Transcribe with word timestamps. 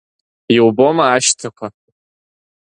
Иубома 0.55 1.05
ашьҭақәа? 1.15 1.67